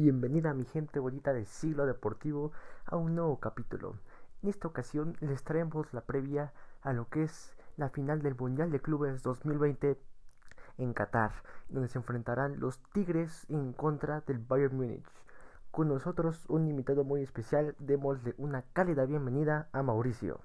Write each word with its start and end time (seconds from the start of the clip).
Bienvenida 0.00 0.54
mi 0.54 0.64
gente 0.64 1.00
bonita 1.00 1.32
del 1.32 1.44
siglo 1.44 1.84
deportivo 1.84 2.52
a 2.86 2.94
un 2.94 3.16
nuevo 3.16 3.40
capítulo. 3.40 3.96
En 4.44 4.48
esta 4.48 4.68
ocasión 4.68 5.16
les 5.18 5.42
traemos 5.42 5.92
la 5.92 6.02
previa 6.02 6.52
a 6.82 6.92
lo 6.92 7.08
que 7.08 7.24
es 7.24 7.52
la 7.76 7.88
final 7.88 8.22
del 8.22 8.36
Mundial 8.36 8.70
de 8.70 8.78
Clubes 8.78 9.24
2020 9.24 9.98
en 10.78 10.92
Qatar, 10.92 11.32
donde 11.68 11.88
se 11.88 11.98
enfrentarán 11.98 12.60
los 12.60 12.78
Tigres 12.92 13.44
en 13.48 13.72
contra 13.72 14.20
del 14.20 14.38
Bayern 14.38 14.76
Múnich. 14.76 15.02
Con 15.72 15.88
nosotros 15.88 16.44
un 16.46 16.68
invitado 16.68 17.02
muy 17.02 17.22
especial, 17.22 17.74
démosle 17.80 18.36
una 18.38 18.62
cálida 18.72 19.04
bienvenida 19.04 19.68
a 19.72 19.82
Mauricio. 19.82 20.38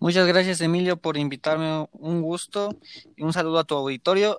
Muchas 0.00 0.26
gracias 0.26 0.62
Emilio 0.62 0.96
por 0.96 1.18
invitarme, 1.18 1.86
un 1.92 2.22
gusto 2.22 2.70
y 3.14 3.22
un 3.22 3.34
saludo 3.34 3.58
a 3.58 3.64
tu 3.64 3.74
auditorio. 3.74 4.38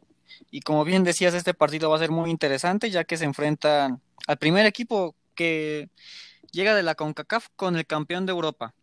Y 0.52 0.62
como 0.62 0.84
bien 0.84 1.04
decías, 1.04 1.34
este 1.34 1.54
partido 1.54 1.90
va 1.90 1.96
a 1.96 2.00
ser 2.00 2.12
muy 2.12 2.30
interesante 2.30 2.90
ya 2.90 3.04
que 3.04 3.18
se 3.18 3.26
enfrentan 3.26 4.02
al 4.28 4.38
primer 4.38 4.66
equipo 4.66 5.16
que 5.36 5.90
llega 6.52 6.76
de 6.76 6.84
la 6.84 6.96
CONCACAF 6.96 7.50
con 7.56 7.76
el 7.76 7.86
campeón 7.86 8.26
de 8.26 8.32
Europa. 8.32 8.74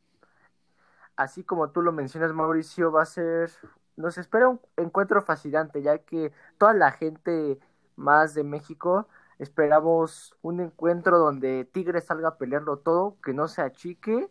Así 1.16 1.44
como 1.44 1.70
tú 1.70 1.82
lo 1.82 1.92
mencionas, 1.92 2.32
Mauricio, 2.32 2.90
va 2.90 3.02
a 3.02 3.06
ser, 3.06 3.50
nos 3.96 4.18
espera 4.18 4.48
un 4.48 4.60
encuentro 4.76 5.22
fascinante, 5.22 5.82
ya 5.82 5.98
que 5.98 6.32
toda 6.58 6.74
la 6.74 6.90
gente 6.90 7.58
más 7.96 8.34
de 8.34 8.42
México 8.42 9.08
esperamos 9.38 10.34
un 10.42 10.60
encuentro 10.60 11.18
donde 11.18 11.64
Tigres 11.64 12.04
salga 12.04 12.28
a 12.28 12.38
pelearlo 12.38 12.78
todo, 12.78 13.16
que 13.22 13.32
no 13.32 13.48
se 13.48 13.62
achique, 13.62 14.28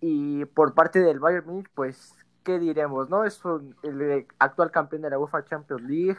y 0.00 0.44
por 0.46 0.74
parte 0.74 1.00
del 1.00 1.18
Bayern 1.18 1.46
Munich, 1.46 1.70
pues, 1.74 2.14
¿qué 2.44 2.58
diremos? 2.58 3.08
no 3.10 3.24
Es 3.24 3.40
el 3.82 4.26
actual 4.38 4.70
campeón 4.70 5.02
de 5.02 5.10
la 5.10 5.18
UEFA 5.18 5.44
Champions 5.44 5.82
League, 5.82 6.18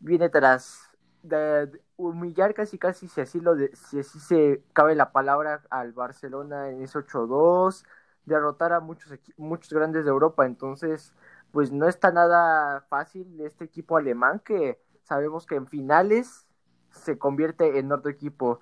viene 0.00 0.28
tras 0.28 0.90
de 1.22 1.80
humillar 1.96 2.54
casi 2.54 2.78
casi 2.78 3.08
si 3.08 3.20
así 3.20 3.40
lo 3.40 3.56
de, 3.56 3.74
si 3.74 4.00
así 4.00 4.20
se 4.20 4.62
cabe 4.72 4.94
la 4.94 5.12
palabra 5.12 5.62
al 5.70 5.92
Barcelona 5.92 6.70
en 6.70 6.82
ese 6.82 6.98
8-2, 6.98 7.84
derrotar 8.24 8.72
a 8.72 8.80
muchos 8.80 9.18
muchos 9.36 9.72
grandes 9.72 10.04
de 10.04 10.10
Europa, 10.10 10.46
entonces 10.46 11.14
pues 11.52 11.72
no 11.72 11.88
está 11.88 12.12
nada 12.12 12.82
fácil 12.88 13.40
este 13.40 13.64
equipo 13.64 13.96
alemán 13.96 14.40
que 14.40 14.80
sabemos 15.02 15.46
que 15.46 15.56
en 15.56 15.66
finales 15.66 16.46
se 16.90 17.18
convierte 17.18 17.78
en 17.78 17.92
otro 17.92 18.10
equipo. 18.10 18.60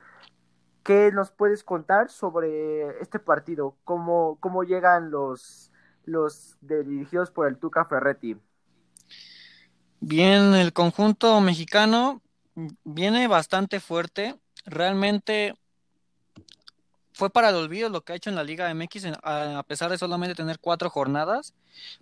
¿Qué 0.83 1.11
nos 1.13 1.31
puedes 1.31 1.65
contar 1.65 2.11
sobre 2.11 3.01
este 3.01 3.19
partido? 3.19 3.77
¿Cómo, 3.85 4.39
cómo 4.41 4.65
llegan 4.65 5.11
los, 5.11 5.73
los 6.05 6.59
dirigidos 6.61 7.31
por 7.31 7.47
el 7.49 7.59
Tuca 7.59 7.87
Ferretti? 7.87 8.39
Bien, 10.07 10.55
el 10.55 10.75
conjunto 10.75 11.41
mexicano 11.41 12.21
viene 12.85 13.27
bastante 13.27 13.81
fuerte. 13.81 14.37
Realmente 14.67 15.55
fue 17.15 17.31
para 17.31 17.49
el 17.49 17.55
olvido 17.55 17.89
lo 17.89 18.03
que 18.03 18.13
ha 18.13 18.17
hecho 18.17 18.29
en 18.29 18.37
la 18.37 18.45
Liga 18.45 18.69
MX 18.75 19.07
a 19.23 19.63
pesar 19.67 19.91
de 19.91 19.97
solamente 19.97 20.35
tener 20.35 20.59
cuatro 20.59 20.91
jornadas, 20.91 21.55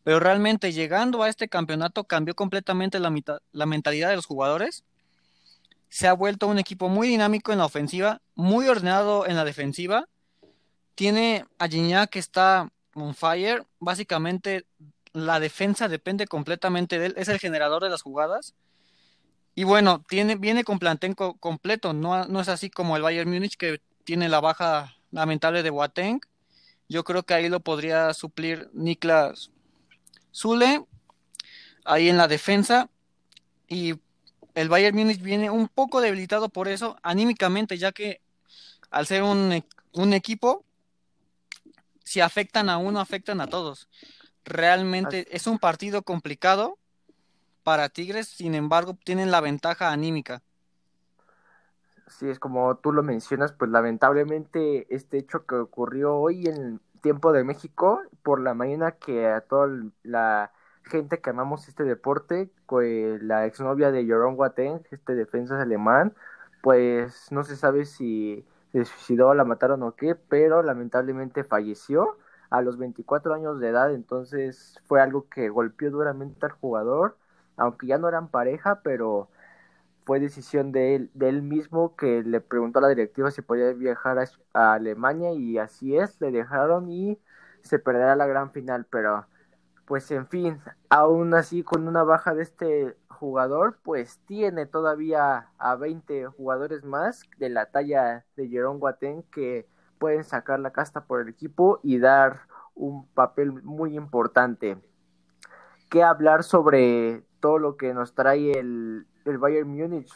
pero 0.03 0.19
realmente 0.19 0.73
llegando 0.73 1.23
a 1.23 1.29
este 1.29 1.47
campeonato 1.47 2.03
cambió 2.03 2.35
completamente 2.35 2.99
la, 2.99 3.15
la 3.53 3.67
mentalidad 3.67 4.09
de 4.11 4.17
los 4.17 4.27
jugadores. 4.27 4.83
Se 5.89 6.09
ha 6.09 6.13
vuelto 6.13 6.49
un 6.49 6.59
equipo 6.59 6.89
muy 6.89 7.07
dinámico 7.07 7.53
en 7.53 7.59
la 7.59 7.67
ofensiva, 7.67 8.21
muy 8.35 8.67
ordenado 8.67 9.29
en 9.29 9.37
la 9.37 9.45
defensiva. 9.45 10.09
Tiene 10.97 11.47
a 11.57 11.69
Gignac 11.69 12.11
que 12.11 12.19
está 12.19 12.69
on 12.95 13.15
fire. 13.15 13.65
Básicamente 13.79 14.67
la 15.13 15.41
defensa 15.41 15.89
depende 15.89 16.27
completamente 16.27 16.99
de 16.99 17.07
él. 17.07 17.15
Es 17.17 17.29
el 17.29 17.39
generador 17.39 17.83
de 17.83 17.91
las 17.91 18.03
jugadas. 18.03 18.55
Y 19.55 19.65
bueno, 19.65 20.03
tiene, 20.09 20.37
viene 20.37 20.65
con 20.65 20.79
plantel 20.79 21.15
completo, 21.15 21.93
no, 21.93 22.25
no 22.25 22.41
es 22.41 22.49
así 22.49 22.71
como 22.71 22.97
el 22.97 23.03
Bayern 23.03 23.31
Múnich 23.31 23.57
que 23.57 23.83
tiene 24.05 24.29
la 24.29 24.41
baja 24.41 24.97
lamentable 25.11 25.63
de 25.63 25.71
Boateng. 25.71 26.21
Yo 26.89 27.05
creo 27.05 27.23
que 27.23 27.35
ahí 27.35 27.49
lo 27.49 27.61
podría 27.61 28.15
suplir 28.15 28.71
Niklas 28.73 29.51
Zule, 30.35 30.87
ahí 31.85 32.09
en 32.09 32.17
la 32.17 32.29
defensa. 32.29 32.89
Y 33.69 33.95
el 34.55 34.69
Bayern 34.69 34.97
Múnich 34.97 35.21
viene 35.21 35.51
un 35.51 35.69
poco 35.69 36.01
debilitado 36.01 36.49
por 36.49 36.69
eso, 36.69 36.97
anímicamente, 37.03 37.77
ya 37.77 37.93
que 37.93 38.23
al 38.91 39.07
ser 39.07 39.23
un, 39.23 39.65
un 39.93 40.13
equipo, 40.15 40.65
si 42.05 42.21
afectan 42.21 42.69
a 42.71 42.79
uno, 42.79 43.01
afectan 43.01 43.41
a 43.41 43.49
todos. 43.49 43.89
Realmente 44.45 45.27
es 45.35 45.47
un 45.47 45.59
partido 45.59 46.03
complicado 46.03 46.79
para 47.63 47.89
Tigres, 47.89 48.29
sin 48.29 48.55
embargo, 48.55 48.97
tienen 49.05 49.31
la 49.31 49.41
ventaja 49.41 49.93
anímica. 49.93 50.43
Sí, 52.09 52.29
es 52.29 52.39
como 52.39 52.77
tú 52.77 52.93
lo 52.93 53.03
mencionas, 53.03 53.53
pues 53.53 53.71
lamentablemente 53.71 54.87
este 54.95 55.19
hecho 55.19 55.47
que 55.47 55.55
ocurrió 55.55 56.17
hoy 56.17 56.47
en 56.47 56.81
tiempo 57.01 57.33
de 57.33 57.45
México, 57.45 58.03
por 58.23 58.41
la 58.41 58.55
mañana 58.55 58.93
que 58.93 59.27
a 59.29 59.41
toda 59.41 59.69
la 60.03 60.53
gente 60.85 61.21
que 61.21 61.31
amamos 61.31 61.69
este 61.69 61.85
deporte, 61.85 62.51
pues 62.67 63.23
la 63.23 63.47
exnovia 63.47 63.91
de 63.91 64.05
Jerome 64.05 64.37
Boateng, 64.37 64.83
este 64.91 65.15
defensa 65.15 65.61
alemán, 65.61 66.15
pues 66.61 67.31
no 67.31 67.45
se 67.45 67.57
sabe 67.57 67.85
si 67.85 68.45
se 68.73 68.85
suicidó, 68.85 69.35
la 69.35 69.45
mataron 69.45 69.83
o 69.83 69.95
qué, 69.95 70.15
pero 70.15 70.63
lamentablemente 70.63 71.45
falleció 71.45 72.19
a 72.53 72.63
los 72.63 72.79
24 72.79 73.35
años 73.35 73.61
de 73.61 73.69
edad, 73.69 73.95
entonces 73.95 74.79
fue 74.85 75.01
algo 75.01 75.29
que 75.29 75.49
golpeó 75.49 75.91
duramente 75.91 76.47
al 76.47 76.53
jugador 76.53 77.17
aunque 77.57 77.87
ya 77.87 77.99
no 77.99 78.09
eran 78.09 78.29
pareja, 78.29 78.81
pero 78.83 79.29
fue 80.05 80.21
decisión 80.21 80.73
de 80.73 80.97
él, 80.97 81.11
de 81.15 81.29
él 81.29 81.43
mismo 81.43 81.97
que 81.97 82.23
le 82.23 82.41
preguntó 82.41 82.79
a 82.79 82.83
la 82.83 82.89
directiva 82.89 83.31
si 83.31 83.43
podía 83.43 83.73
viajar 83.73 84.19
a, 84.55 84.75
Alemania 84.75 85.33
y 85.33 85.59
así 85.59 85.97
es, 85.97 86.21
le 86.21 86.33
dejaron 86.33 86.91
y 86.91 87.19
se 87.63 87.79
perderá 87.79 88.17
la 88.17 88.27
gran 88.27 88.53
final, 88.53 88.87
pero 88.91 89.27
pues 89.87 90.11
en 90.11 90.27
fin, 90.27 90.61
aún 90.89 91.35
así 91.35 91.63
con 91.63 91.87
una 91.89 92.03
baja 92.05 92.35
de 92.35 92.43
este 92.43 92.97
jugador, 93.09 93.79
pues 93.83 94.21
tiene 94.27 94.67
todavía 94.67 95.49
a 95.59 95.77
20 95.77 96.27
jugadores 96.27 96.85
más 96.85 97.23
de 97.39 97.51
la 97.51 97.67
talla 97.67 98.25
de 98.37 98.49
Jerón 98.49 98.81
Guatén 98.81 99.23
que 99.25 99.69
pueden 100.03 100.25
sacar 100.25 100.59
la 100.59 100.73
casta 100.73 101.05
por 101.05 101.21
el 101.21 101.29
equipo 101.29 101.79
y 101.85 102.01
dar 102.01 102.41
un 102.75 103.07
papel 103.07 103.53
muy 103.63 103.97
importante. 103.97 104.77
¿Qué 105.89 106.03
hablar 106.03 106.43
sobre 106.43 107.23
todo 107.39 107.61
lo 107.61 107.77
que 107.77 107.95
nos 107.95 108.13
trae 108.13 108.51
el, 108.59 109.07
el 109.25 109.39
Bayern 109.39 109.69
Múnich, 109.69 110.13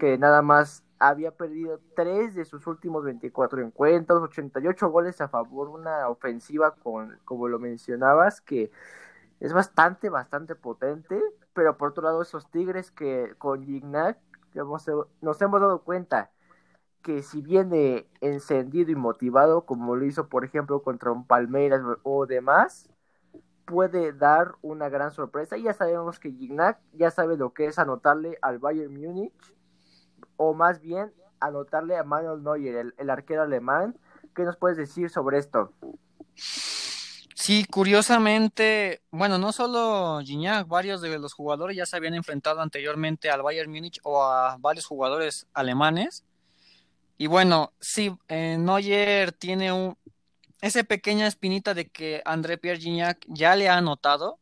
que 0.00 0.18
nada 0.18 0.42
más 0.42 0.82
había 0.98 1.30
perdido 1.30 1.78
tres 1.94 2.34
de 2.34 2.44
sus 2.44 2.66
últimos 2.66 3.04
24 3.04 3.62
encuentros, 3.62 4.20
88 4.20 4.88
goles 4.88 5.20
a 5.20 5.28
favor, 5.28 5.68
una 5.68 6.08
ofensiva 6.08 6.74
con, 6.74 7.16
como 7.24 7.46
lo 7.46 7.60
mencionabas, 7.60 8.40
que 8.40 8.72
es 9.38 9.52
bastante, 9.52 10.08
bastante 10.08 10.56
potente, 10.56 11.22
pero 11.52 11.76
por 11.76 11.90
otro 11.90 12.02
lado 12.02 12.20
esos 12.20 12.50
Tigres 12.50 12.90
que 12.90 13.36
con 13.38 13.64
Gignac 13.64 14.18
nos 14.54 15.40
hemos 15.40 15.60
dado 15.60 15.84
cuenta 15.84 16.32
que 17.04 17.22
si 17.22 17.42
viene 17.42 18.08
encendido 18.22 18.90
y 18.90 18.94
motivado, 18.94 19.66
como 19.66 19.94
lo 19.94 20.06
hizo 20.06 20.28
por 20.28 20.42
ejemplo 20.42 20.82
contra 20.82 21.12
un 21.12 21.26
Palmeiras 21.26 21.82
o 22.02 22.24
demás, 22.24 22.88
puede 23.66 24.14
dar 24.14 24.54
una 24.62 24.88
gran 24.88 25.10
sorpresa. 25.10 25.58
Y 25.58 25.64
ya 25.64 25.74
sabemos 25.74 26.18
que 26.18 26.32
Gignac 26.32 26.80
ya 26.94 27.10
sabe 27.10 27.36
lo 27.36 27.52
que 27.52 27.66
es 27.66 27.78
anotarle 27.78 28.38
al 28.40 28.58
Bayern 28.58 28.92
Múnich, 28.92 29.54
o 30.36 30.54
más 30.54 30.80
bien 30.80 31.12
anotarle 31.40 31.98
a 31.98 32.04
Manuel 32.04 32.42
Neuer, 32.42 32.94
el, 32.96 33.10
arquero 33.10 33.42
alemán. 33.42 33.98
¿Qué 34.34 34.42
nos 34.42 34.56
puedes 34.56 34.78
decir 34.78 35.10
sobre 35.10 35.36
esto? 35.36 35.72
Sí, 36.34 37.66
curiosamente, 37.70 39.02
bueno, 39.10 39.36
no 39.36 39.52
solo 39.52 40.20
Gignac, 40.24 40.66
varios 40.66 41.02
de 41.02 41.18
los 41.18 41.34
jugadores 41.34 41.76
ya 41.76 41.84
se 41.84 41.96
habían 41.98 42.14
enfrentado 42.14 42.62
anteriormente 42.62 43.30
al 43.30 43.42
Bayern 43.42 43.70
Múnich 43.70 44.00
o 44.04 44.24
a 44.24 44.56
varios 44.58 44.86
jugadores 44.86 45.46
alemanes. 45.52 46.24
Y 47.16 47.26
bueno, 47.26 47.72
sí, 47.80 48.12
eh, 48.28 48.58
tiene 49.38 49.72
un, 49.72 49.96
esa 50.60 50.82
pequeña 50.82 51.26
espinita 51.26 51.74
de 51.74 51.88
que 51.88 52.22
André 52.24 52.58
Pierre 52.58 52.80
Gignac 52.80 53.24
ya 53.28 53.54
le 53.54 53.68
ha 53.68 53.76
anotado, 53.76 54.38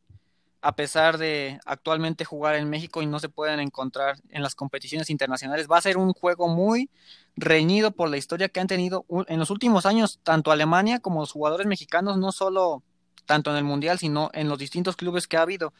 a 0.61 0.77
pesar 0.77 1.19
de 1.19 1.59
actualmente 1.67 2.25
jugar 2.25 2.55
en 2.55 2.71
México 2.71 3.03
y 3.03 3.07
no 3.07 3.19
se 3.19 3.29
pueden 3.29 3.59
encontrar 3.59 4.21
en 4.31 4.43
las 4.43 4.55
competiciones 4.55 5.11
internacionales. 5.11 5.67
Va 5.71 5.79
a 5.79 5.83
ser 5.83 5.97
un 5.97 6.13
juego 6.13 6.47
muy 6.47 6.89
reñido 7.35 7.91
por 7.91 8.09
la 8.09 8.17
historia 8.17 8.49
que 8.49 8.61
han 8.61 8.69
tenido 8.69 9.05
en 9.27 9.39
los 9.41 9.51
últimos 9.51 9.87
años 9.87 10.21
tanto 10.23 10.53
Alemania 10.53 11.01
como 11.01 11.21
los 11.21 11.33
jugadores 11.33 11.67
mexicanos, 11.67 12.17
no 12.17 12.31
solo 12.31 12.85
tanto 13.27 13.51
en 13.51 13.57
el 13.57 13.65
Mundial, 13.65 13.99
sino 13.99 14.31
en 14.33 14.49
los 14.49 14.59
distintos 14.59 14.95
clubes 14.95 15.27
que 15.27 15.37
ha 15.37 15.43
habido. 15.43 15.75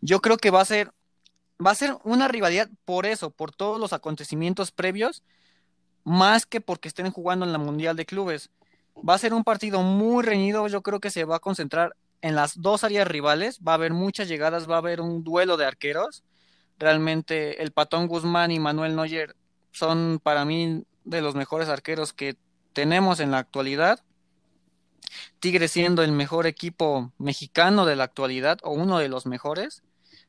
Yo 0.00 0.20
creo 0.20 0.38
que 0.38 0.50
va 0.50 0.60
a 0.60 0.64
ser, 0.64 0.92
va 1.64 1.70
a 1.70 1.76
ser 1.76 1.96
una 2.02 2.26
rivalidad 2.26 2.68
por 2.84 3.06
eso, 3.06 3.30
por 3.30 3.52
todos 3.52 3.78
los 3.78 3.92
acontecimientos 3.92 4.72
previos, 4.72 5.22
más 6.04 6.46
que 6.46 6.60
porque 6.60 6.88
estén 6.88 7.10
jugando 7.10 7.44
en 7.44 7.52
la 7.52 7.58
Mundial 7.58 7.96
de 7.96 8.06
Clubes. 8.06 8.50
Va 8.96 9.14
a 9.14 9.18
ser 9.18 9.34
un 9.34 9.44
partido 9.44 9.82
muy 9.82 10.24
reñido, 10.24 10.66
yo 10.68 10.82
creo 10.82 11.00
que 11.00 11.10
se 11.10 11.24
va 11.24 11.36
a 11.36 11.40
concentrar 11.40 11.96
en 12.22 12.34
las 12.34 12.60
dos 12.60 12.84
áreas 12.84 13.08
rivales, 13.08 13.60
va 13.66 13.72
a 13.72 13.74
haber 13.76 13.92
muchas 13.92 14.28
llegadas, 14.28 14.68
va 14.68 14.76
a 14.76 14.78
haber 14.78 15.00
un 15.00 15.24
duelo 15.24 15.56
de 15.56 15.66
arqueros. 15.66 16.22
Realmente 16.78 17.62
el 17.62 17.72
Patón 17.72 18.08
Guzmán 18.08 18.50
y 18.50 18.58
Manuel 18.58 18.96
Neuer 18.96 19.36
son 19.72 20.20
para 20.22 20.44
mí 20.44 20.84
de 21.04 21.20
los 21.20 21.34
mejores 21.34 21.68
arqueros 21.68 22.12
que 22.12 22.36
tenemos 22.72 23.20
en 23.20 23.30
la 23.30 23.38
actualidad. 23.38 24.00
Tigres 25.40 25.72
siendo 25.72 26.02
el 26.02 26.12
mejor 26.12 26.46
equipo 26.46 27.12
mexicano 27.18 27.86
de 27.86 27.96
la 27.96 28.04
actualidad 28.04 28.58
o 28.62 28.70
uno 28.70 28.98
de 28.98 29.08
los 29.08 29.26
mejores. 29.26 29.82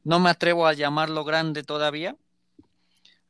No 0.03 0.19
me 0.19 0.29
atrevo 0.29 0.65
a 0.65 0.73
llamarlo 0.73 1.23
grande 1.23 1.63
todavía. 1.63 2.15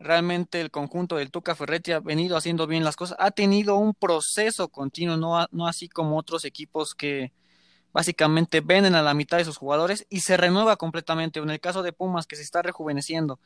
Realmente 0.01 0.59
el 0.61 0.71
conjunto 0.71 1.17
del 1.17 1.29
Tuca 1.29 1.53
Ferretti 1.53 1.91
ha 1.91 1.99
venido 1.99 2.35
haciendo 2.35 2.65
bien 2.65 2.83
las 2.83 2.95
cosas. 2.95 3.17
Ha 3.19 3.29
tenido 3.29 3.75
un 3.75 3.93
proceso 3.93 4.67
continuo, 4.67 5.15
no, 5.15 5.47
no 5.51 5.67
así 5.67 5.87
como 5.87 6.17
otros 6.17 6.43
equipos 6.43 6.95
que 6.95 7.31
básicamente 7.93 8.61
venden 8.61 8.95
a 8.95 9.03
la 9.03 9.13
mitad 9.13 9.37
de 9.37 9.45
sus 9.45 9.57
jugadores 9.57 10.07
y 10.09 10.21
se 10.21 10.37
renueva 10.37 10.75
completamente. 10.77 11.39
En 11.39 11.49
el 11.51 11.59
caso 11.59 11.83
de 11.83 11.93
Pumas, 11.93 12.25
que 12.25 12.35
se 12.35 12.41
está 12.41 12.63
rejuveneciendo. 12.63 13.39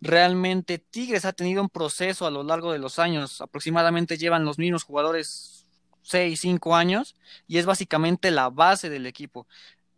Realmente 0.00 0.78
Tigres 0.78 1.24
ha 1.24 1.32
tenido 1.32 1.60
un 1.60 1.68
proceso 1.68 2.24
a 2.26 2.30
lo 2.30 2.44
largo 2.44 2.72
de 2.72 2.78
los 2.78 3.00
años. 3.00 3.40
Aproximadamente 3.40 4.16
llevan 4.16 4.44
los 4.44 4.58
mismos 4.58 4.84
jugadores 4.84 5.66
6, 6.02 6.38
5 6.40 6.76
años 6.76 7.16
y 7.48 7.58
es 7.58 7.66
básicamente 7.66 8.30
la 8.30 8.48
base 8.48 8.90
del 8.90 9.06
equipo. 9.06 9.48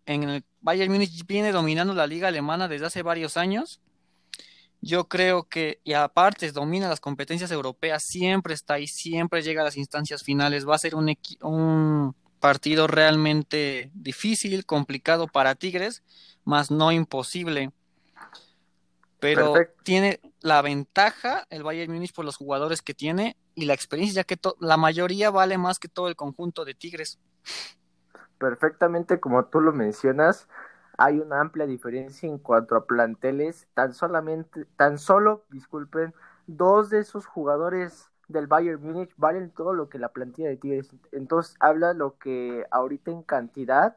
En 0.06 0.24
el 0.24 0.44
Bayern 0.62 0.90
Múnich 0.90 1.26
viene 1.26 1.52
dominando 1.52 1.92
la 1.94 2.06
liga 2.06 2.28
alemana 2.28 2.66
desde 2.66 2.86
hace 2.86 3.02
varios 3.02 3.36
años. 3.36 3.80
Yo 4.82 5.08
creo 5.08 5.44
que, 5.44 5.80
y 5.84 5.94
aparte 5.94 6.50
domina 6.52 6.88
las 6.88 7.00
competencias 7.00 7.50
europeas, 7.50 8.02
siempre 8.02 8.52
está 8.52 8.74
ahí, 8.74 8.86
siempre 8.86 9.42
llega 9.42 9.62
a 9.62 9.64
las 9.64 9.78
instancias 9.78 10.22
finales. 10.22 10.68
Va 10.68 10.74
a 10.74 10.78
ser 10.78 10.94
un, 10.94 11.16
un 11.40 12.14
partido 12.40 12.86
realmente 12.86 13.90
difícil, 13.94 14.66
complicado 14.66 15.28
para 15.28 15.54
Tigres, 15.54 16.02
más 16.44 16.70
no 16.70 16.92
imposible 16.92 17.72
pero 19.22 19.54
tiene 19.84 20.20
la 20.40 20.60
ventaja 20.62 21.46
el 21.48 21.62
Bayern 21.62 21.92
Múnich 21.92 22.12
por 22.12 22.24
los 22.24 22.36
jugadores 22.36 22.82
que 22.82 22.92
tiene 22.92 23.36
y 23.54 23.66
la 23.66 23.72
experiencia, 23.72 24.22
ya 24.22 24.24
que 24.24 24.36
la 24.58 24.76
mayoría 24.76 25.30
vale 25.30 25.58
más 25.58 25.78
que 25.78 25.86
todo 25.86 26.08
el 26.08 26.16
conjunto 26.16 26.64
de 26.64 26.74
Tigres. 26.74 27.20
Perfectamente, 28.38 29.20
como 29.20 29.44
tú 29.44 29.60
lo 29.60 29.72
mencionas, 29.72 30.48
hay 30.98 31.18
una 31.20 31.40
amplia 31.40 31.66
diferencia 31.66 32.28
en 32.28 32.38
cuanto 32.38 32.76
a 32.76 32.86
planteles. 32.86 33.68
Tan 33.74 33.94
solamente, 33.94 34.66
tan 34.76 34.98
solo, 34.98 35.44
disculpen, 35.50 36.14
dos 36.46 36.90
de 36.90 37.00
esos 37.00 37.26
jugadores 37.26 38.10
del 38.28 38.46
Bayern 38.46 38.82
Múnich 38.82 39.12
valen 39.16 39.50
todo 39.50 39.72
lo 39.74 39.88
que 39.88 39.98
la 39.98 40.10
plantilla 40.10 40.48
de 40.48 40.56
Tigres. 40.56 40.94
Entonces 41.12 41.56
habla 41.60 41.92
lo 41.92 42.18
que 42.18 42.66
ahorita 42.70 43.10
en 43.10 43.22
cantidad 43.22 43.96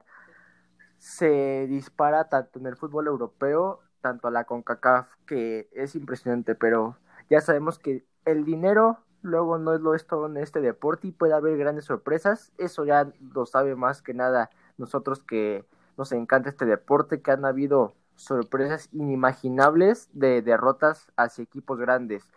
se 0.97 1.68
dispara 1.68 2.30
tanto 2.30 2.59
en 2.59 2.68
el 2.68 2.75
fútbol 2.75 3.07
europeo 3.07 3.81
tanto 4.01 4.27
a 4.27 4.31
la 4.31 4.44
CONCACAF, 4.44 5.15
que 5.25 5.68
es 5.71 5.95
impresionante, 5.95 6.53
pero 6.53 6.95
ya 7.27 7.42
sabemos 7.42 7.80
que 7.80 8.06
el 8.25 8.45
dinero 8.45 9.00
luego 9.24 9.57
no 9.57 9.74
es 9.74 9.81
lo 9.81 9.95
es 9.95 10.06
todo 10.06 10.27
en 10.27 10.38
este 10.38 10.62
deporte 10.62 11.07
y 11.07 11.12
puede 11.12 11.33
haber 11.33 11.57
grandes 11.57 11.86
sorpresas. 11.86 12.51
Eso 12.59 12.86
ya 12.86 13.12
lo 13.33 13.47
sabe 13.47 13.75
más 13.75 14.03
que 14.03 14.13
nada 14.13 14.51
nosotros 14.77 15.24
que 15.24 15.65
nos 15.97 16.12
encanta 16.12 16.50
este 16.50 16.65
deporte, 16.65 17.21
que 17.21 17.31
han 17.31 17.45
habido 17.45 17.95
sorpresas 18.15 18.89
inimaginables 18.94 20.09
de 20.13 20.42
derrotas 20.42 21.12
hacia 21.18 21.44
equipos 21.44 21.80
grandes. 21.80 22.27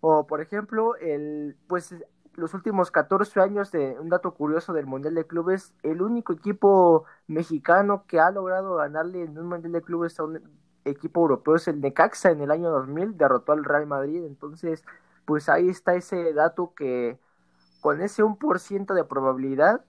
O 0.00 0.26
por 0.26 0.40
ejemplo, 0.40 0.96
el 0.96 1.56
pues 1.68 1.94
los 2.36 2.54
últimos 2.54 2.90
14 2.90 3.40
años 3.40 3.70
de 3.70 3.98
un 4.00 4.08
dato 4.08 4.34
curioso 4.34 4.72
del 4.72 4.86
Mundial 4.86 5.14
de 5.14 5.26
Clubes, 5.26 5.74
el 5.82 6.02
único 6.02 6.32
equipo 6.32 7.04
mexicano 7.26 8.04
que 8.06 8.20
ha 8.20 8.30
logrado 8.30 8.76
ganarle 8.76 9.22
en 9.22 9.38
un 9.38 9.46
Mundial 9.48 9.72
de 9.72 9.82
Clubes 9.82 10.18
a 10.18 10.24
un 10.24 10.42
equipo 10.84 11.20
europeo 11.20 11.56
es 11.56 11.68
el 11.68 11.80
Necaxa 11.80 12.30
en 12.30 12.40
el 12.40 12.50
año 12.50 12.70
2000, 12.70 13.16
derrotó 13.16 13.52
al 13.52 13.64
Real 13.64 13.86
Madrid, 13.86 14.24
entonces 14.24 14.84
pues 15.24 15.48
ahí 15.48 15.68
está 15.68 15.94
ese 15.94 16.32
dato 16.34 16.74
que 16.74 17.18
con 17.80 18.00
ese 18.02 18.22
1% 18.24 18.94
de 18.94 19.04
probabilidad 19.04 19.84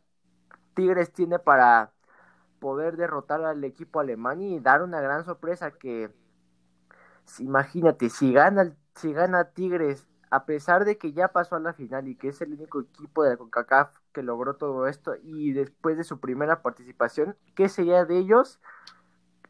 Tigres 0.76 1.12
tiene 1.14 1.40
para 1.40 1.95
poder 2.66 2.98
derrotar 2.98 3.46
al 3.46 3.64
equipo 3.64 4.00
alemán 4.00 4.42
y 4.42 4.60
dar 4.60 4.82
una 4.82 5.00
gran 5.00 5.24
sorpresa 5.24 5.70
que 5.70 6.10
imagínate 7.38 8.10
si 8.10 8.34
gana 8.34 8.76
si 8.96 9.14
gana 9.14 9.52
Tigres 9.52 10.08
a 10.32 10.48
pesar 10.48 10.84
de 10.84 10.98
que 10.98 11.14
ya 11.14 11.28
pasó 11.28 11.58
a 11.58 11.60
la 11.60 11.74
final 11.74 12.08
y 12.08 12.16
que 12.16 12.30
es 12.30 12.42
el 12.42 12.54
único 12.54 12.82
equipo 12.82 13.22
de 13.22 13.30
la 13.30 13.38
CONCACAF 13.38 13.96
que 14.12 14.24
logró 14.24 14.56
todo 14.56 14.88
esto 14.88 15.14
y 15.22 15.54
después 15.54 15.96
de 15.96 16.04
su 16.04 16.20
primera 16.20 16.64
participación, 16.64 17.38
¿qué 17.54 17.70
sería 17.70 18.04
de 18.04 18.18
ellos? 18.18 18.60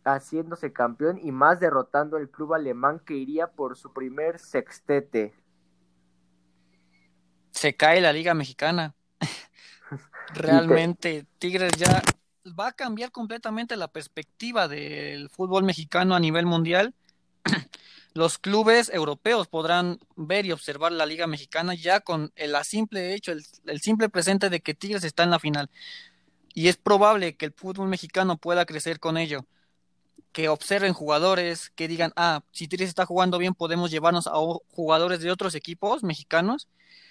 haciéndose 0.04 0.74
campeón 0.74 1.18
y 1.18 1.32
más 1.32 1.62
derrotando 1.62 2.18
al 2.18 2.30
club 2.30 2.54
alemán 2.54 3.00
que 3.00 3.14
iría 3.14 3.48
por 3.48 3.78
su 3.78 3.94
primer 3.94 4.40
sextete. 4.40 5.34
Se 7.52 7.78
cae 7.78 8.02
la 8.02 8.12
Liga 8.12 8.34
Mexicana. 8.34 8.94
Realmente 10.36 11.26
Tigres 11.40 11.72
ya 11.78 12.04
va 12.48 12.68
a 12.68 12.74
cambiar 12.74 13.12
completamente 13.12 13.76
la 13.76 13.88
perspectiva 13.88 14.68
del 14.68 15.30
fútbol 15.30 15.64
mexicano 15.64 16.16
a 16.16 16.20
nivel 16.20 16.46
mundial. 16.46 16.94
Los 18.14 18.38
clubes 18.38 18.90
europeos 18.94 19.48
podrán 19.48 20.00
ver 20.16 20.46
y 20.46 20.52
observar 20.52 20.92
la 20.92 21.06
Liga 21.06 21.28
Mexicana 21.28 21.74
ya 21.74 22.00
con 22.00 22.32
el 22.36 22.56
simple 22.64 23.14
hecho, 23.14 23.32
el, 23.32 23.44
el 23.66 23.82
simple 23.82 24.10
presente 24.10 24.50
de 24.50 24.62
que 24.62 24.74
Tigres 24.74 25.04
está 25.04 25.24
en 25.24 25.32
la 25.32 25.40
final. 25.40 25.70
Y 26.54 26.70
es 26.70 26.78
probable 26.78 27.36
que 27.36 27.48
el 27.48 27.54
fútbol 27.54 27.90
mexicano 27.90 28.38
pueda 28.38 28.66
crecer 28.66 29.00
con 29.00 29.18
ello 29.18 29.46
que 30.36 30.50
observen 30.50 30.92
jugadores, 30.92 31.70
que 31.76 31.88
digan, 31.88 32.12
ah, 32.18 32.44
si 32.52 32.68
Tigres 32.68 32.90
está 32.90 33.06
jugando 33.06 33.38
bien, 33.38 33.54
podemos 33.54 33.90
llevarnos 33.90 34.28
a 34.28 34.34
jugadores 34.68 35.22
de 35.22 35.32
otros 35.32 35.56
equipos 35.56 36.04
mexicanos. 36.04 36.68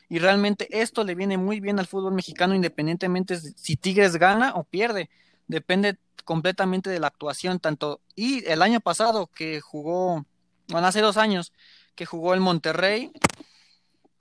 Y 0.08 0.18
realmente 0.18 0.68
esto 0.70 1.04
le 1.04 1.14
viene 1.14 1.38
muy 1.38 1.60
bien 1.60 1.78
al 1.78 1.86
fútbol 1.86 2.14
mexicano, 2.14 2.54
independientemente 2.54 3.38
si 3.38 3.76
Tigres 3.76 4.16
gana 4.16 4.52
o 4.54 4.64
pierde. 4.64 5.10
Depende 5.46 5.98
completamente 6.24 6.90
de 6.90 7.00
la 7.00 7.08
actuación, 7.08 7.58
tanto. 7.58 8.00
Y 8.14 8.44
el 8.46 8.62
año 8.62 8.80
pasado 8.80 9.28
que 9.28 9.60
jugó, 9.60 10.24
bueno, 10.68 10.86
hace 10.86 11.00
dos 11.00 11.16
años 11.16 11.52
que 11.94 12.06
jugó 12.06 12.34
el 12.34 12.40
Monterrey, 12.40 13.12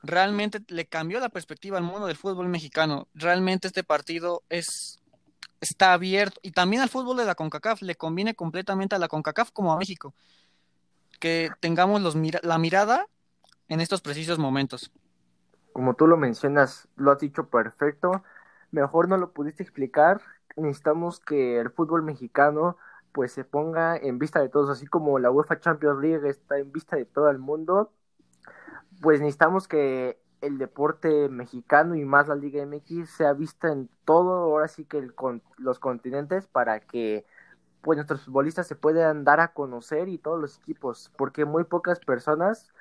realmente 0.01 0.61
le 0.67 0.85
cambió 0.85 1.19
la 1.19 1.29
perspectiva 1.29 1.77
al 1.77 1.83
mundo 1.83 2.07
del 2.07 2.17
fútbol 2.17 2.47
mexicano. 2.47 3.07
Realmente 3.13 3.67
este 3.67 3.83
partido 3.83 4.43
es 4.49 4.99
está 5.63 5.93
abierto. 5.93 6.39
Y 6.43 6.51
también 6.51 6.81
al 6.81 6.89
fútbol 6.89 7.17
de 7.17 7.25
la 7.25 7.35
CONCACAF 7.35 7.81
le 7.81 7.95
conviene 7.95 8.35
completamente 8.35 8.95
a 8.95 8.99
la 8.99 9.07
CONCACAF 9.07 9.51
como 9.51 9.73
a 9.73 9.77
México. 9.77 10.13
Que 11.19 11.49
tengamos 11.59 12.01
los 12.01 12.15
la 12.43 12.57
mirada 12.57 13.07
en 13.69 13.81
estos 13.81 14.01
precisos 14.01 14.37
momentos. 14.37 14.91
Como 15.73 15.95
tú 15.95 16.07
lo 16.07 16.17
mencionas, 16.17 16.87
lo 16.95 17.11
has 17.11 17.19
dicho 17.19 17.49
perfecto. 17.49 18.23
Mejor 18.71 19.09
no 19.09 19.17
lo 19.17 19.31
pudiste 19.33 19.63
explicar. 19.63 20.21
Necesitamos 20.55 21.19
que 21.19 21.59
el 21.59 21.71
fútbol 21.71 22.03
mexicano 22.03 22.77
pues 23.13 23.31
se 23.31 23.45
ponga 23.45 23.95
en 23.95 24.19
vista 24.19 24.41
de 24.41 24.49
todos, 24.49 24.69
así 24.69 24.87
como 24.87 25.19
la 25.19 25.31
UEFA 25.31 25.59
Champions 25.59 25.99
League 26.01 26.27
está 26.27 26.57
en 26.57 26.71
vista 26.71 26.95
de 26.97 27.05
todo 27.05 27.29
el 27.29 27.37
mundo, 27.37 27.91
pues 29.01 29.21
necesitamos 29.21 29.67
que 29.67 30.19
el 30.41 30.57
deporte 30.57 31.29
mexicano 31.29 31.95
y 31.95 32.03
más 32.05 32.27
la 32.27 32.35
Liga 32.35 32.63
MX 32.63 33.09
se 33.09 33.25
ha 33.25 33.33
visto 33.33 33.67
en 33.67 33.89
todo, 34.03 34.33
ahora 34.33 34.67
sí 34.67 34.83
que 34.85 34.97
el, 34.97 35.13
con, 35.15 35.41
los 35.57 35.79
continentes 35.79 36.47
para 36.47 36.79
que 36.81 37.25
pues 37.81 37.97
nuestros 37.97 38.25
futbolistas 38.25 38.67
se 38.67 38.75
puedan 38.75 39.23
dar 39.23 39.39
a 39.39 39.53
conocer 39.53 40.09
y 40.09 40.17
todos 40.17 40.39
los 40.39 40.57
equipos, 40.57 41.11
porque 41.17 41.45
muy 41.45 41.65
pocas 41.65 41.99
personas 41.99 42.73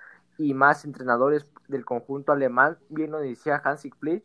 y 0.43 0.55
más 0.55 0.85
entrenadores 0.85 1.47
del 1.69 1.85
conjunto 1.85 2.33
alemán, 2.33 2.79
bien 2.89 3.11
lo 3.11 3.19
decía 3.19 3.61
Hansi 3.65 3.91
Flick, 3.91 4.25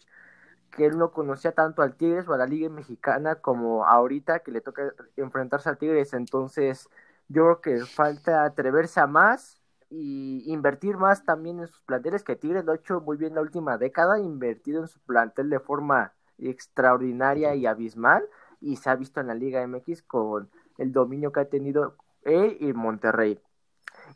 que 0.71 0.85
él 0.85 0.97
no 0.97 1.11
conocía 1.11 1.53
tanto 1.53 1.81
al 1.81 1.95
Tigres 1.95 2.27
o 2.27 2.33
a 2.33 2.37
la 2.37 2.45
Liga 2.45 2.69
Mexicana 2.69 3.35
como 3.35 3.85
ahorita 3.85 4.39
que 4.39 4.51
le 4.51 4.61
toca 4.61 4.93
enfrentarse 5.15 5.69
al 5.69 5.77
Tigres, 5.77 6.13
entonces 6.13 6.89
yo 7.29 7.43
creo 7.43 7.61
que 7.61 7.85
falta 7.85 8.43
atreverse 8.43 8.99
a 8.99 9.07
más 9.07 9.61
y 9.89 10.43
invertir 10.51 10.97
más 10.97 11.23
también 11.23 11.59
en 11.59 11.67
sus 11.67 11.81
planteles, 11.81 12.23
que 12.23 12.35
Tigres 12.35 12.65
lo 12.65 12.73
ha 12.73 12.75
hecho 12.75 12.99
muy 13.01 13.17
bien 13.17 13.35
la 13.35 13.41
última 13.41 13.77
década, 13.77 14.19
invertido 14.19 14.81
en 14.81 14.87
su 14.87 14.99
plantel 14.99 15.49
de 15.49 15.59
forma 15.59 16.13
extraordinaria 16.37 17.55
y 17.55 17.65
abismal, 17.65 18.27
y 18.59 18.75
se 18.77 18.89
ha 18.89 18.95
visto 18.95 19.21
en 19.21 19.27
la 19.27 19.35
Liga 19.35 19.65
MX 19.65 20.03
con 20.03 20.49
el 20.77 20.91
dominio 20.91 21.31
que 21.31 21.39
ha 21.41 21.49
tenido 21.49 21.95
él 22.23 22.57
y 22.59 22.73
Monterrey. 22.73 23.39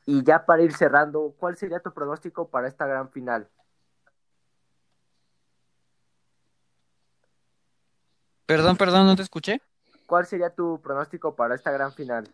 Y 0.06 0.24
ya 0.24 0.46
para 0.46 0.64
ir 0.64 0.74
cerrando, 0.74 1.34
¿cuál 1.38 1.58
sería 1.58 1.80
tu 1.80 1.94
pronóstico 1.94 2.50
para 2.50 2.68
esta 2.68 2.86
gran 2.86 3.10
final? 3.10 3.48
Perdón, 8.46 8.78
perdón, 8.78 9.06
no 9.06 9.16
te 9.16 9.22
escuché. 9.22 9.62
¿Cuál 10.06 10.26
sería 10.26 10.50
tu 10.50 10.82
pronóstico 10.82 11.36
para 11.36 11.56
esta 11.56 11.72
gran 11.72 11.94
final? 11.94 12.28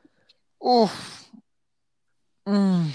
Uf. 0.57 0.91
Mm. 2.45 2.87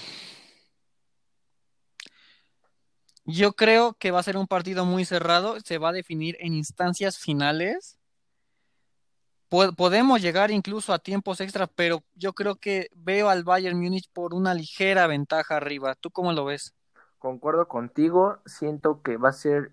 Yo 3.24 3.52
creo 3.52 3.94
que 3.94 4.10
va 4.10 4.18
a 4.18 4.24
ser 4.24 4.36
un 4.36 4.48
partido 4.48 4.84
muy 4.84 5.04
cerrado, 5.04 5.60
se 5.60 5.78
va 5.78 5.90
a 5.90 5.92
definir 5.92 6.36
en 6.40 6.54
instancias 6.54 7.18
finales. 7.18 7.98
Podemos 9.76 10.20
llegar 10.20 10.50
incluso 10.50 10.92
a 10.92 10.98
tiempos 10.98 11.40
extra, 11.40 11.66
pero 11.66 12.02
yo 12.14 12.32
creo 12.32 12.56
que 12.56 12.88
veo 12.94 13.28
al 13.28 13.44
Bayern 13.44 13.78
Múnich 13.78 14.10
por 14.12 14.34
una 14.34 14.54
ligera 14.54 15.06
ventaja 15.06 15.56
arriba. 15.56 15.94
¿Tú 15.94 16.10
cómo 16.10 16.32
lo 16.32 16.44
ves? 16.44 16.74
concuerdo 17.22 17.68
contigo, 17.68 18.40
siento 18.46 19.00
que 19.02 19.16
va 19.16 19.28
a 19.30 19.32
ser 19.32 19.72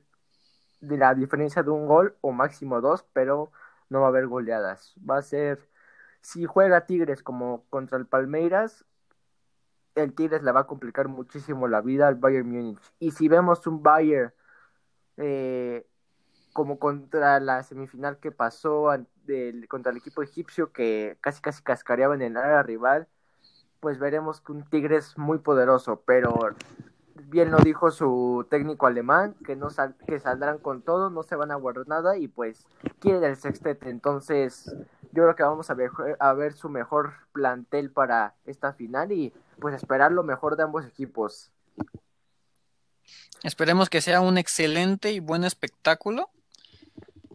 de 0.82 0.98
la 0.98 1.16
diferencia 1.16 1.64
de 1.64 1.72
un 1.72 1.88
gol 1.88 2.16
o 2.22 2.32
máximo 2.32 2.80
dos, 2.80 3.06
pero 3.14 3.52
no 3.90 4.02
va 4.02 4.08
a 4.08 4.10
haber 4.10 4.28
goleadas. 4.28 4.94
Va 5.10 5.18
a 5.18 5.22
ser, 5.24 5.68
si 6.22 6.46
juega 6.46 6.86
Tigres 6.86 7.24
como 7.24 7.66
contra 7.72 7.98
el 7.98 8.06
Palmeiras, 8.08 8.86
el 9.96 10.14
Tigres 10.14 10.44
le 10.44 10.52
va 10.52 10.62
a 10.62 10.68
complicar 10.68 11.08
muchísimo 11.08 11.68
la 11.68 11.82
vida 11.82 12.08
al 12.08 12.16
Bayern 12.16 12.50
Múnich. 12.50 12.80
Y 13.00 13.12
si 13.12 13.28
vemos 13.28 13.66
un 13.68 13.82
Bayern 13.82 14.32
eh, 15.18 15.88
como 16.54 16.80
contra 16.80 17.40
la 17.40 17.64
semifinal 17.64 18.20
que 18.20 18.32
pasó 18.32 18.92
contra 19.68 19.92
el 19.92 19.98
equipo 19.98 20.22
egipcio 20.24 20.72
que 20.72 21.18
casi 21.22 21.42
casi 21.42 21.62
cascareaba 21.62 22.16
en 22.16 22.22
el 22.22 22.38
área 22.38 22.64
rival, 22.64 23.08
pues 23.80 24.00
veremos 24.00 24.42
que 24.42 24.52
un 24.52 24.64
Tigres 24.64 25.18
muy 25.18 25.40
poderoso, 25.40 26.02
pero 26.06 26.56
bien 27.26 27.52
lo 27.52 27.58
dijo 27.60 27.92
su 27.92 28.48
técnico 28.50 28.88
alemán, 28.88 29.36
que 29.46 29.56
no 29.56 29.70
saldrán 29.70 30.58
con 30.58 30.82
todo, 30.82 31.10
no 31.10 31.24
se 31.24 31.36
van 31.36 31.52
a 31.52 31.56
guardar 31.56 31.88
nada 31.88 32.18
y 32.18 32.28
pues 32.28 32.66
quieren 33.00 33.24
el 33.24 33.36
sextete, 33.36 33.90
entonces 33.90 34.76
yo 35.12 35.24
creo 35.24 35.36
que 35.36 35.44
vamos 35.44 35.70
a 35.70 36.34
ver 36.34 36.54
su 36.54 36.70
mejor 36.70 37.14
plantel 37.32 37.92
para 37.92 38.36
esta 38.46 38.74
final 38.74 39.12
y 39.12 39.34
pues 39.60 39.76
esperar 39.76 40.12
lo 40.12 40.24
mejor 40.24 40.56
de 40.56 40.64
ambos 40.64 40.86
equipos. 40.86 41.52
Esperemos 43.44 43.90
que 43.90 44.02
sea 44.02 44.22
un 44.22 44.38
excelente 44.38 45.12
y 45.12 45.20
buen 45.20 45.44
espectáculo. 45.44 46.30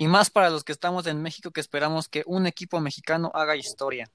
Y 0.04 0.06
más 0.06 0.28
para 0.28 0.50
los 0.50 0.64
que 0.64 0.72
estamos 0.72 1.06
en 1.06 1.22
México, 1.22 1.50
que 1.50 1.62
esperamos 1.62 2.10
que 2.10 2.24
un 2.26 2.46
equipo 2.46 2.78
mexicano 2.78 3.30
haga 3.32 3.56
historia. 3.56 4.06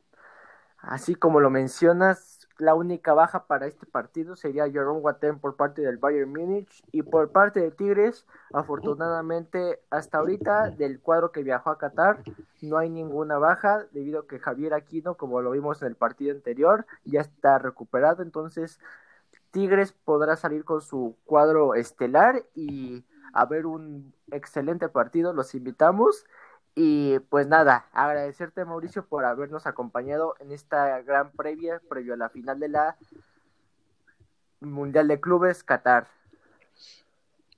Así 0.77 1.15
como 1.15 1.39
lo 1.39 1.49
mencionas, 1.49 2.47
la 2.59 2.75
única 2.75 3.15
baja 3.15 3.47
para 3.47 3.65
este 3.65 3.87
partido 3.87 4.35
sería 4.35 4.69
Jerome 4.69 4.99
Watem 4.99 5.39
por 5.39 5.55
parte 5.55 5.81
del 5.81 5.97
Bayern 5.97 6.31
Múnich 6.31 6.83
y 6.91 7.01
por 7.01 7.31
parte 7.31 7.59
de 7.61 7.71
Tigres, 7.71 8.27
afortunadamente 8.53 9.79
hasta 9.89 10.19
ahorita 10.19 10.69
del 10.69 10.99
cuadro 10.99 11.31
que 11.31 11.41
viajó 11.41 11.71
a 11.71 11.79
Qatar 11.79 12.21
no 12.61 12.77
hay 12.77 12.91
ninguna 12.91 13.39
baja 13.39 13.87
debido 13.91 14.19
a 14.19 14.27
que 14.27 14.37
Javier 14.37 14.75
Aquino, 14.75 15.15
como 15.15 15.41
lo 15.41 15.49
vimos 15.49 15.81
en 15.81 15.87
el 15.87 15.95
partido 15.95 16.35
anterior, 16.35 16.85
ya 17.03 17.21
está 17.21 17.57
recuperado, 17.57 18.21
entonces 18.21 18.79
Tigres 19.49 19.91
podrá 19.91 20.35
salir 20.35 20.65
con 20.65 20.81
su 20.81 21.17
cuadro 21.25 21.73
estelar 21.73 22.43
y 22.53 23.03
a 23.33 23.45
ver 23.45 23.65
un 23.65 24.13
excelente 24.31 24.89
partido, 24.89 25.33
los 25.33 25.55
invitamos. 25.55 26.25
Y 26.75 27.19
pues 27.29 27.47
nada, 27.47 27.87
agradecerte 27.91 28.63
Mauricio 28.63 29.05
por 29.05 29.25
habernos 29.25 29.67
acompañado 29.67 30.35
en 30.39 30.51
esta 30.51 31.01
gran 31.01 31.31
previa, 31.31 31.81
previo 31.89 32.13
a 32.13 32.17
la 32.17 32.29
final 32.29 32.59
de 32.59 32.69
la 32.69 32.97
Mundial 34.61 35.07
de 35.07 35.19
Clubes 35.19 35.63
Qatar. 35.63 36.07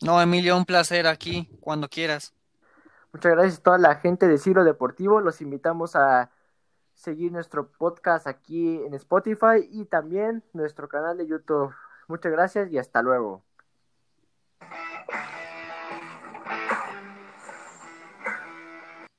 No, 0.02 0.20
Emilio, 0.20 0.58
un 0.58 0.66
placer 0.66 1.06
aquí, 1.06 1.50
cuando 1.60 1.88
quieras. 1.88 2.34
Muchas 3.14 3.34
gracias 3.34 3.60
a 3.60 3.64
toda 3.64 3.78
la 3.78 3.96
gente 3.96 4.28
de 4.28 4.38
Ciro 4.38 4.64
Deportivo. 4.64 5.22
Los 5.22 5.42
invitamos 5.42 5.96
a 5.96 6.32
seguir 6.96 7.32
nuestro 7.32 7.68
podcast 7.72 8.26
aquí 8.26 8.78
en 8.86 8.94
Spotify 8.94 9.68
y 9.70 9.86
también 9.86 10.44
nuestro 10.54 10.88
canal 10.88 11.18
de 11.18 11.28
YouTube. 11.28 11.74
Muchas 12.08 12.32
gracias 12.32 12.72
y 12.72 12.78
hasta 12.78 13.02
luego. 13.02 13.44